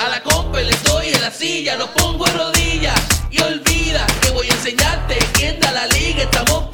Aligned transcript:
A 0.00 0.08
la 0.08 0.22
compa 0.22 0.60
le 0.62 0.74
doy 0.84 1.08
en 1.08 1.20
la 1.20 1.30
silla, 1.30 1.76
lo 1.76 1.86
pongo 1.92 2.26
en 2.26 2.38
rodillas. 2.38 2.98
Y 3.30 3.38
olvida 3.42 4.06
que 4.22 4.30
voy 4.30 4.48
a 4.48 4.54
enseñarte 4.54 5.18
quién 5.34 5.60
da 5.60 5.70
la 5.72 5.86
liga. 5.88 6.22
Estamos 6.22 6.68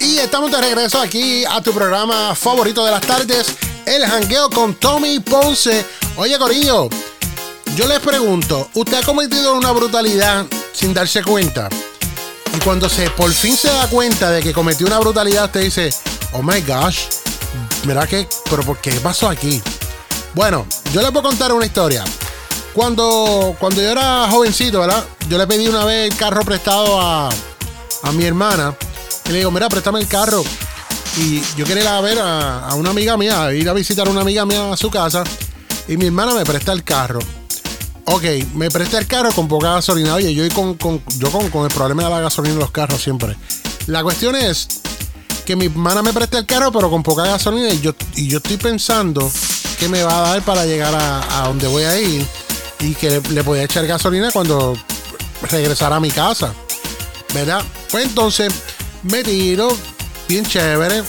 Y 0.00 0.18
estamos 0.18 0.50
de 0.50 0.58
regreso 0.60 0.98
aquí 0.98 1.44
a 1.44 1.60
tu 1.60 1.72
programa 1.72 2.34
favorito 2.34 2.82
de 2.84 2.90
las 2.90 3.02
tardes, 3.02 3.54
El 3.84 4.04
Jangueo 4.06 4.48
con 4.48 4.74
Tommy 4.74 5.20
Ponce. 5.20 5.84
Oye, 6.16 6.38
Corillo, 6.38 6.88
yo 7.76 7.86
les 7.86 8.00
pregunto, 8.00 8.70
¿usted 8.74 8.96
ha 8.96 9.02
cometido 9.02 9.54
una 9.54 9.72
brutalidad 9.72 10.46
sin 10.72 10.94
darse 10.94 11.22
cuenta? 11.22 11.68
Y 12.56 12.60
cuando 12.60 12.88
se 12.88 13.10
por 13.10 13.30
fin 13.30 13.54
se 13.54 13.68
da 13.68 13.88
cuenta 13.88 14.30
de 14.30 14.42
que 14.42 14.54
cometió 14.54 14.86
una 14.86 14.98
brutalidad, 14.98 15.44
usted 15.44 15.64
dice, 15.64 15.90
oh 16.32 16.42
my 16.42 16.62
gosh, 16.62 17.00
mira 17.84 18.06
que, 18.06 18.26
pero 18.48 18.62
¿por 18.62 18.78
qué 18.78 18.92
pasó 19.00 19.28
aquí? 19.28 19.62
Bueno, 20.34 20.66
yo 20.94 21.02
les 21.02 21.14
a 21.14 21.22
contar 21.22 21.52
una 21.52 21.66
historia. 21.66 22.04
Cuando, 22.72 23.54
cuando 23.60 23.82
yo 23.82 23.90
era 23.90 24.28
jovencito, 24.30 24.80
¿verdad? 24.80 25.04
Yo 25.28 25.36
le 25.36 25.46
pedí 25.46 25.68
una 25.68 25.84
vez 25.84 26.10
el 26.10 26.16
carro 26.16 26.42
prestado 26.42 26.98
a, 26.98 27.28
a 28.02 28.12
mi 28.12 28.24
hermana. 28.24 28.74
Y 29.30 29.32
le 29.32 29.38
digo, 29.38 29.52
mira, 29.52 29.68
préstame 29.68 30.00
el 30.00 30.08
carro. 30.08 30.42
Y 31.16 31.40
yo 31.56 31.64
quería 31.64 31.84
ir 31.84 31.88
a 31.88 32.00
ver 32.00 32.18
a, 32.20 32.74
una 32.74 32.90
amiga 32.90 33.16
mía, 33.16 33.52
ir 33.54 33.68
a 33.68 33.72
visitar 33.72 34.08
a 34.08 34.10
una 34.10 34.22
amiga 34.22 34.44
mía 34.44 34.72
a 34.72 34.76
su 34.76 34.90
casa. 34.90 35.22
Y 35.86 35.96
mi 35.96 36.06
hermana 36.06 36.34
me 36.34 36.44
presta 36.44 36.72
el 36.72 36.82
carro. 36.82 37.20
Ok, 38.06 38.24
me 38.54 38.72
presta 38.72 38.98
el 38.98 39.06
carro 39.06 39.30
con 39.30 39.46
poca 39.46 39.74
gasolina. 39.74 40.16
Oye, 40.16 40.34
yo, 40.34 40.48
con, 40.52 40.74
con- 40.74 41.00
yo 41.18 41.30
con, 41.30 41.64
el 41.64 41.70
problema 41.72 42.02
de 42.02 42.10
la 42.10 42.20
gasolina 42.22 42.54
en 42.54 42.58
los 42.58 42.72
carros 42.72 43.00
siempre. 43.00 43.36
La 43.86 44.02
cuestión 44.02 44.34
es 44.34 44.66
que 45.46 45.54
mi 45.54 45.66
hermana 45.66 46.02
me 46.02 46.12
presta 46.12 46.36
el 46.36 46.46
carro, 46.46 46.72
pero 46.72 46.90
con 46.90 47.04
poca 47.04 47.22
gasolina. 47.22 47.68
Y 47.70 47.80
yo, 47.80 47.94
y 48.16 48.26
yo 48.26 48.38
estoy 48.38 48.56
pensando 48.56 49.30
que 49.78 49.88
me 49.88 50.02
va 50.02 50.18
a 50.18 50.28
dar 50.30 50.42
para 50.42 50.66
llegar 50.66 50.92
a, 50.92 51.44
a 51.44 51.46
donde 51.46 51.68
voy 51.68 51.84
a 51.84 52.00
ir. 52.00 52.26
Y 52.80 52.94
que 52.94 53.10
le, 53.10 53.20
le 53.30 53.44
podía 53.44 53.62
echar 53.62 53.86
gasolina 53.86 54.32
cuando 54.32 54.76
regresara 55.48 55.94
a 55.94 56.00
mi 56.00 56.10
casa. 56.10 56.52
¿Verdad? 57.32 57.62
Pues 57.92 58.06
entonces 58.06 58.52
me 59.02 59.22
tiro, 59.22 59.68
bien 60.28 60.44
chévere. 60.44 61.02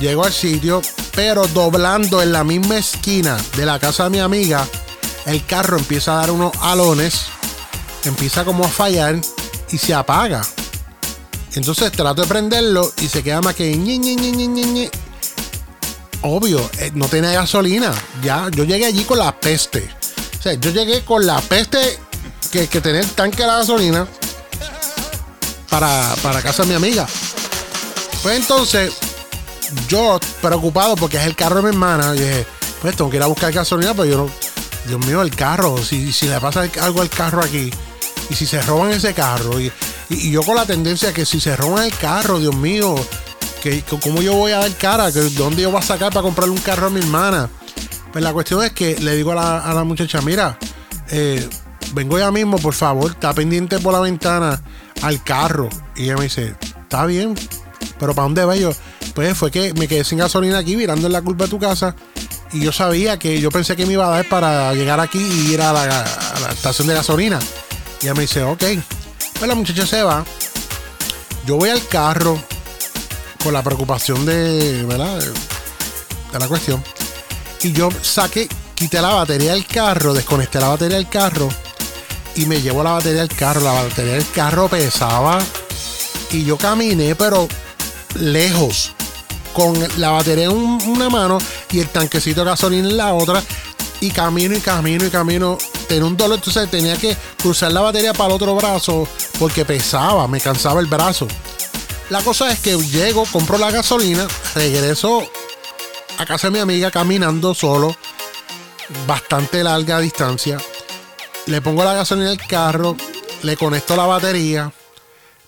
Llego 0.00 0.24
al 0.24 0.32
sitio, 0.32 0.82
pero 1.14 1.46
doblando 1.48 2.20
en 2.20 2.32
la 2.32 2.42
misma 2.42 2.78
esquina 2.78 3.36
de 3.56 3.64
la 3.64 3.78
casa 3.78 4.04
de 4.04 4.10
mi 4.10 4.18
amiga, 4.18 4.66
el 5.26 5.44
carro 5.46 5.78
empieza 5.78 6.14
a 6.14 6.16
dar 6.16 6.30
unos 6.32 6.52
alones, 6.60 7.26
empieza 8.04 8.44
como 8.44 8.64
a 8.64 8.68
fallar 8.68 9.20
y 9.70 9.78
se 9.78 9.94
apaga. 9.94 10.42
Entonces 11.54 11.92
trato 11.92 12.22
de 12.22 12.28
prenderlo 12.28 12.92
y 13.00 13.06
se 13.06 13.22
queda 13.22 13.40
más 13.40 13.54
que 13.54 13.76
ñe. 13.76 14.90
Obvio, 16.22 16.68
eh, 16.78 16.90
no 16.94 17.06
tenía 17.06 17.32
gasolina. 17.32 17.92
Ya, 18.22 18.48
yo 18.50 18.64
llegué 18.64 18.86
allí 18.86 19.04
con 19.04 19.18
la 19.18 19.38
peste. 19.38 19.88
O 20.38 20.42
sea, 20.42 20.54
yo 20.54 20.70
llegué 20.70 21.04
con 21.04 21.24
la 21.24 21.40
peste 21.40 21.98
que, 22.50 22.66
que 22.66 22.80
tenía 22.80 23.02
el 23.02 23.10
tanque 23.10 23.42
de 23.42 23.46
la 23.46 23.58
gasolina 23.58 24.08
para, 25.80 26.14
para 26.22 26.40
casa 26.40 26.62
de 26.62 26.68
mi 26.68 26.74
amiga. 26.76 27.04
Pues 28.22 28.36
entonces, 28.36 28.92
yo 29.88 30.20
preocupado 30.40 30.94
porque 30.94 31.16
es 31.16 31.24
el 31.24 31.34
carro 31.34 31.56
de 31.56 31.62
mi 31.62 31.68
hermana, 31.70 32.14
y 32.14 32.20
dije, 32.20 32.46
pues 32.80 32.94
tengo 32.96 33.10
que 33.10 33.16
ir 33.16 33.22
a 33.24 33.26
buscar 33.26 33.50
gasolina, 33.52 33.92
pero 33.92 34.04
yo 34.04 34.16
no. 34.18 34.30
Dios 34.86 35.04
mío, 35.04 35.20
el 35.20 35.34
carro, 35.34 35.76
si, 35.78 36.12
si 36.12 36.28
le 36.28 36.38
pasa 36.40 36.68
algo 36.80 37.00
al 37.00 37.08
carro 37.10 37.42
aquí, 37.42 37.72
y 38.30 38.34
si 38.36 38.46
se 38.46 38.62
roban 38.62 38.92
ese 38.92 39.14
carro, 39.14 39.58
y, 39.60 39.72
y- 40.10 40.30
yo 40.30 40.44
con 40.44 40.54
la 40.54 40.64
tendencia 40.64 41.12
que 41.12 41.26
si 41.26 41.40
se 41.40 41.56
roban 41.56 41.84
el 41.86 41.96
carro, 41.96 42.38
Dios 42.38 42.54
mío, 42.54 42.94
que, 43.60 43.82
que 43.82 43.98
¿cómo 43.98 44.22
yo 44.22 44.34
voy 44.34 44.52
a 44.52 44.58
dar 44.58 44.70
cara? 44.76 45.10
Que, 45.10 45.20
¿Dónde 45.30 45.62
yo 45.62 45.72
voy 45.72 45.80
a 45.80 45.82
sacar 45.82 46.10
para 46.12 46.22
comprarle 46.22 46.52
un 46.54 46.60
carro 46.60 46.86
a 46.86 46.90
mi 46.90 47.00
hermana? 47.00 47.50
Pues 48.12 48.22
la 48.22 48.32
cuestión 48.32 48.62
es 48.62 48.70
que 48.70 48.94
le 49.00 49.16
digo 49.16 49.32
a 49.32 49.34
la, 49.34 49.58
a 49.58 49.74
la 49.74 49.82
muchacha, 49.82 50.20
mira, 50.20 50.56
eh, 51.08 51.48
vengo 51.94 52.16
ya 52.16 52.30
mismo, 52.30 52.58
por 52.58 52.74
favor, 52.74 53.10
está 53.10 53.32
pendiente 53.34 53.80
por 53.80 53.92
la 53.92 53.98
ventana 54.00 54.62
al 55.02 55.22
carro. 55.22 55.68
Y 55.96 56.04
ella 56.04 56.16
me 56.16 56.24
dice, 56.24 56.54
está 56.82 57.06
bien, 57.06 57.34
pero 57.98 58.14
¿para 58.14 58.24
dónde 58.24 58.44
va 58.44 58.56
yo? 58.56 58.72
Pues 59.14 59.36
fue 59.36 59.50
que 59.50 59.72
me 59.74 59.88
quedé 59.88 60.04
sin 60.04 60.18
gasolina 60.18 60.58
aquí, 60.58 60.76
mirando 60.76 61.06
en 61.06 61.12
la 61.12 61.22
curva 61.22 61.46
de 61.46 61.50
tu 61.50 61.58
casa. 61.58 61.94
Y 62.52 62.60
yo 62.60 62.72
sabía 62.72 63.18
que 63.18 63.40
yo 63.40 63.50
pensé 63.50 63.76
que 63.76 63.86
me 63.86 63.94
iba 63.94 64.06
a 64.06 64.10
dar 64.10 64.28
para 64.28 64.72
llegar 64.74 65.00
aquí 65.00 65.18
y 65.18 65.52
ir 65.52 65.60
a 65.62 65.72
la, 65.72 66.04
estación 66.50 66.88
de 66.88 66.94
gasolina. 66.94 67.38
Y 68.00 68.06
ella 68.06 68.14
me 68.14 68.22
dice, 68.22 68.42
ok. 68.42 68.62
Pues 69.38 69.48
la 69.48 69.54
muchacha 69.54 69.86
se 69.86 70.02
va. 70.02 70.24
Yo 71.46 71.56
voy 71.56 71.70
al 71.70 71.86
carro 71.88 72.40
con 73.42 73.52
la 73.52 73.62
preocupación 73.62 74.24
de, 74.24 74.84
¿verdad? 74.84 75.18
De 76.32 76.38
la 76.38 76.48
cuestión. 76.48 76.82
Y 77.62 77.72
yo 77.72 77.88
saqué, 78.02 78.48
quité 78.74 79.00
la 79.00 79.14
batería 79.14 79.52
del 79.52 79.66
carro, 79.66 80.14
desconecté 80.14 80.60
la 80.60 80.68
batería 80.68 80.96
del 80.96 81.08
carro 81.08 81.48
y 82.36 82.46
me 82.46 82.60
llevo 82.60 82.82
la 82.82 82.92
batería 82.92 83.20
del 83.20 83.28
carro. 83.36 83.60
La 83.60 83.72
batería 83.72 84.14
del 84.14 84.30
carro 84.30 84.68
pesaba 84.68 85.38
y 86.30 86.44
yo 86.44 86.56
caminé, 86.56 87.14
pero 87.14 87.48
lejos, 88.18 88.92
con 89.52 89.74
la 89.98 90.10
batería 90.10 90.44
en 90.46 90.50
un- 90.52 90.82
una 90.88 91.08
mano 91.08 91.38
y 91.70 91.80
el 91.80 91.88
tanquecito 91.88 92.40
de 92.44 92.50
gasolina 92.50 92.88
en 92.88 92.96
la 92.96 93.14
otra. 93.14 93.42
Y 94.00 94.10
camino 94.10 94.54
y 94.56 94.60
camino 94.60 95.06
y 95.06 95.10
camino. 95.10 95.56
Tenía 95.88 96.04
un 96.04 96.16
dolor, 96.16 96.36
entonces 96.38 96.70
tenía 96.70 96.96
que 96.96 97.16
cruzar 97.40 97.72
la 97.72 97.80
batería 97.80 98.12
para 98.12 98.30
el 98.30 98.32
otro 98.34 98.54
brazo 98.56 99.06
porque 99.38 99.64
pesaba, 99.64 100.26
me 100.28 100.40
cansaba 100.40 100.80
el 100.80 100.86
brazo. 100.86 101.26
La 102.10 102.20
cosa 102.20 102.50
es 102.50 102.58
que 102.58 102.76
llego, 102.76 103.24
compro 103.30 103.56
la 103.56 103.70
gasolina, 103.70 104.26
regreso 104.54 105.22
a 106.18 106.26
casa 106.26 106.48
de 106.48 106.52
mi 106.52 106.58
amiga 106.58 106.90
caminando 106.90 107.54
solo, 107.54 107.96
bastante 109.06 109.62
larga 109.64 110.00
distancia. 110.00 110.58
Le 111.46 111.60
pongo 111.60 111.84
la 111.84 111.94
gasolina 111.94 112.30
al 112.30 112.46
carro, 112.46 112.96
le 113.42 113.56
conecto 113.56 113.96
la 113.96 114.06
batería, 114.06 114.72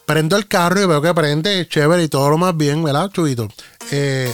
prendo 0.04 0.36
el 0.36 0.46
carro 0.46 0.82
y 0.82 0.86
veo 0.86 1.00
que 1.00 1.14
prende 1.14 1.66
chévere 1.68 2.04
y 2.04 2.08
todo 2.08 2.28
lo 2.30 2.38
más 2.38 2.56
bien, 2.56 2.82
¿verdad, 2.84 3.10
Chubito? 3.10 3.48
Eh, 3.90 4.32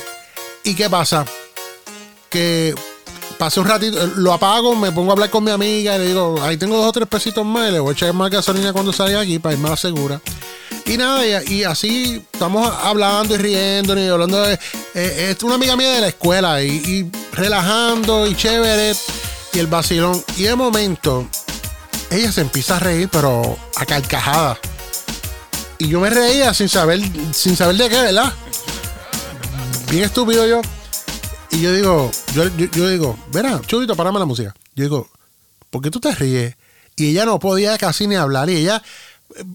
¿Y 0.64 0.74
qué 0.74 0.90
pasa? 0.90 1.24
Que 2.28 2.74
pasé 3.38 3.60
un 3.60 3.68
ratito, 3.68 4.06
lo 4.16 4.32
apago, 4.32 4.74
me 4.74 4.90
pongo 4.92 5.10
a 5.10 5.14
hablar 5.14 5.30
con 5.30 5.44
mi 5.44 5.50
amiga 5.50 5.94
y 5.94 5.98
le 5.98 6.06
digo, 6.08 6.36
ahí 6.42 6.56
tengo 6.56 6.76
dos 6.76 6.86
o 6.86 6.92
tres 6.92 7.08
pesitos 7.08 7.44
más 7.44 7.68
y 7.68 7.72
le 7.72 7.80
voy 7.80 7.90
a 7.90 7.92
echar 7.92 8.12
más 8.12 8.30
gasolina 8.30 8.72
cuando 8.72 8.92
salga 8.92 9.20
aquí 9.20 9.38
para 9.38 9.56
a 9.56 9.70
la 9.70 9.76
segura. 9.76 10.20
Y 10.84 10.96
nada, 10.96 11.24
y, 11.24 11.54
y 11.54 11.64
así 11.64 12.24
estamos 12.32 12.72
hablando 12.82 13.34
y 13.34 13.38
riendo 13.38 13.96
y 13.96 14.08
hablando 14.08 14.42
de. 14.42 14.54
eh, 14.94 15.34
es 15.36 15.42
una 15.44 15.54
amiga 15.54 15.76
mía 15.76 15.92
de 15.92 16.00
la 16.00 16.08
escuela 16.08 16.60
y, 16.62 16.70
y 16.70 17.10
relajando 17.36 18.26
y 18.26 18.34
chévere 18.34 18.94
y 19.52 19.58
el 19.58 19.68
vacilón. 19.68 20.22
Y 20.36 20.44
de 20.44 20.56
momento, 20.56 21.26
ella 22.14 22.32
se 22.32 22.42
empieza 22.42 22.76
a 22.76 22.80
reír, 22.80 23.08
pero 23.10 23.56
a 23.76 23.86
carcajadas. 23.86 24.58
Y 25.78 25.88
yo 25.88 26.00
me 26.00 26.10
reía 26.10 26.54
sin 26.54 26.68
saber, 26.68 27.00
sin 27.32 27.56
saber 27.56 27.76
de 27.76 27.88
qué, 27.88 28.00
¿verdad? 28.00 28.32
Bien 29.90 30.04
estúpido 30.04 30.46
yo. 30.46 30.60
Y 31.50 31.60
yo 31.60 31.72
digo, 31.72 32.10
yo, 32.34 32.44
yo, 32.56 32.88
digo, 32.88 33.18
verá, 33.32 33.60
chubito, 33.66 33.96
parame 33.96 34.18
la 34.18 34.24
música. 34.24 34.54
Yo 34.74 34.84
digo, 34.84 35.10
¿por 35.70 35.82
qué 35.82 35.90
tú 35.90 36.00
te 36.00 36.14
ríes? 36.14 36.56
Y 36.96 37.10
ella 37.10 37.24
no 37.24 37.38
podía 37.38 37.76
casi 37.78 38.06
ni 38.06 38.14
hablar. 38.14 38.48
Y 38.48 38.56
ella, 38.56 38.82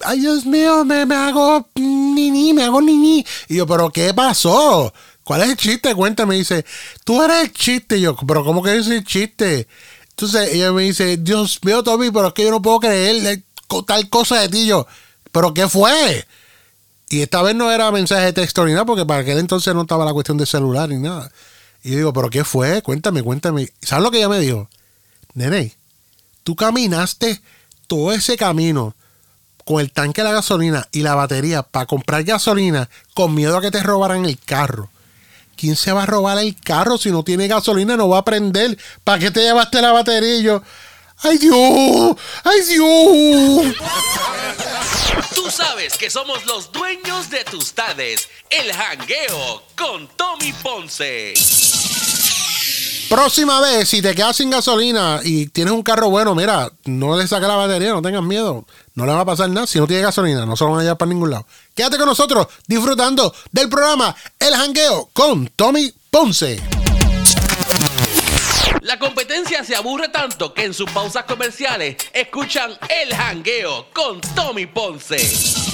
ay 0.04 0.20
Dios 0.20 0.46
mío, 0.46 0.84
me, 0.86 1.06
me 1.06 1.16
hago 1.16 1.68
ni 1.76 2.54
me 2.54 2.64
hago 2.64 2.82
ni 2.82 3.26
Y 3.48 3.56
yo, 3.56 3.66
¿pero 3.66 3.90
qué 3.90 4.14
pasó? 4.14 4.94
¿Cuál 5.24 5.44
es 5.44 5.50
el 5.50 5.58
chiste? 5.58 5.94
Cuéntame. 5.94 6.36
Y 6.36 6.40
dice, 6.40 6.66
tú 7.04 7.22
eres 7.22 7.44
el 7.44 7.54
chiste. 7.54 7.98
Y 7.98 8.02
yo, 8.02 8.16
¿pero 8.16 8.44
cómo 8.44 8.64
que 8.64 8.78
es 8.78 8.88
el 8.88 9.04
chiste? 9.04 9.68
Entonces 10.20 10.56
ella 10.56 10.72
me 10.72 10.82
dice, 10.82 11.18
Dios 11.18 11.60
mío, 11.64 11.84
Tommy, 11.84 12.10
pero 12.10 12.30
es 12.30 12.34
que 12.34 12.44
yo 12.44 12.50
no 12.50 12.60
puedo 12.60 12.80
creer 12.80 13.44
tal 13.86 14.10
cosa 14.10 14.40
de 14.40 14.50
ti. 14.50 14.66
Yo, 14.66 14.88
¿pero 15.32 15.54
qué 15.54 15.70
fue? 15.70 16.26
Y 17.08 17.22
esta 17.22 17.44
vez 17.44 17.54
no 17.54 17.72
era 17.72 17.92
mensaje 17.92 18.26
de 18.26 18.34
texto 18.34 18.66
ni 18.66 18.72
nada, 18.72 18.84
porque 18.84 19.06
para 19.06 19.22
aquel 19.22 19.38
entonces 19.38 19.76
no 19.76 19.84
estaba 19.84 20.06
la 20.06 20.14
cuestión 20.14 20.40
de 20.40 20.48
celular 20.48 20.90
ni 20.90 20.96
nada. 20.96 21.32
Y 21.84 21.92
yo 21.92 21.98
digo, 21.98 22.14
¿pero 22.14 22.32
qué 22.32 22.44
fue? 22.44 22.82
Cuéntame, 22.82 23.22
cuéntame. 23.22 23.72
¿Sabes 23.80 24.04
lo 24.04 24.10
que 24.10 24.18
ella 24.18 24.28
me 24.28 24.40
dijo? 24.40 24.68
Nene, 25.36 25.76
tú 26.44 26.56
caminaste 26.56 27.40
todo 27.86 28.12
ese 28.12 28.38
camino 28.38 28.96
con 29.66 29.82
el 29.82 29.92
tanque 29.92 30.22
de 30.22 30.30
la 30.30 30.34
gasolina 30.34 30.88
y 30.92 31.02
la 31.02 31.14
batería 31.14 31.62
para 31.62 31.86
comprar 31.86 32.24
gasolina 32.24 32.90
con 33.14 33.36
miedo 33.36 33.56
a 33.56 33.62
que 33.62 33.70
te 33.70 33.84
robaran 33.84 34.26
el 34.26 34.40
carro. 34.40 34.90
¿Quién 35.58 35.76
se 35.76 35.92
va 35.92 36.04
a 36.04 36.06
robar 36.06 36.38
el 36.38 36.56
carro 36.56 37.00
si 37.00 37.10
no 37.10 37.24
tiene 37.24 37.48
gasolina? 37.48 37.98
No 37.98 38.08
va 38.10 38.20
a 38.20 38.24
prender. 38.24 38.78
¿Para 39.04 39.20
qué 39.20 39.32
te 39.32 39.42
llevaste 39.42 39.82
la 39.82 39.92
batería? 39.92 40.62
¡ay 41.24 41.38
Dios! 41.40 42.16
¡ay 42.44 42.62
Dios! 42.62 43.76
Tú 45.34 45.50
sabes 45.50 45.98
que 45.98 46.12
somos 46.12 46.46
los 46.46 46.72
dueños 46.72 47.32
de 47.32 47.44
tus 47.44 47.74
tardes. 47.74 48.30
El 48.52 48.72
jangueo 48.72 49.64
con 49.76 50.08
Tommy 50.10 50.54
Ponce. 50.62 51.34
Próxima 53.10 53.62
vez, 53.62 53.88
si 53.88 54.02
te 54.02 54.14
quedas 54.14 54.36
sin 54.36 54.50
gasolina 54.50 55.22
y 55.24 55.48
tienes 55.48 55.74
un 55.74 55.82
carro 55.82 56.10
bueno, 56.10 56.36
mira, 56.36 56.70
no 56.86 57.18
le 57.18 57.26
saques 57.26 57.48
la 57.48 57.56
batería, 57.56 57.94
no 57.94 58.02
tengas 58.02 58.24
miedo. 58.24 58.66
No 58.96 59.06
le 59.06 59.14
va 59.14 59.22
a 59.22 59.26
pasar 59.26 59.50
nada. 59.50 59.66
Si 59.66 59.80
no 59.80 59.88
tiene 59.88 60.04
gasolina, 60.04 60.46
no 60.46 60.58
se 60.58 60.66
van 60.66 60.80
a 60.80 60.82
llevar 60.82 60.98
para 60.98 61.10
ningún 61.10 61.30
lado. 61.30 61.46
Quédate 61.74 61.98
con 61.98 62.08
nosotros 62.08 62.48
disfrutando 62.68 63.34
del 63.52 63.70
programa 63.70 64.14
El 64.40 64.56
Jangueo 64.56 65.10
con 65.14 65.48
Tommy 65.56 65.94
Ponce. 66.10 66.62
La 68.82 69.00
competencia 69.00 69.64
se 69.64 69.76
aburre 69.76 70.10
tanto 70.10 70.54
que 70.54 70.66
en 70.66 70.74
sus 70.74 70.90
pausas 70.92 71.26
comerciales 71.26 71.98
escuchan 72.14 72.72
El 72.90 73.16
Jangueo 73.16 73.88
con 73.94 74.20
Tommy 74.36 74.66
Ponce. 74.66 75.67